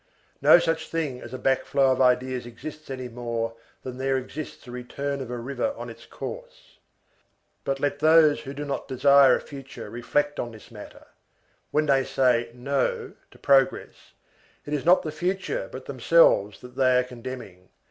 [0.41, 3.53] No such thing as a back flow of ideas exists any more
[3.83, 6.79] than there exists a return of a river on its course.
[7.63, 11.05] But let those who do not desire a future reflect on this matter.
[11.69, 14.13] When they say "no" to progress,
[14.65, 17.69] it is not the future but themselves that they are condemning.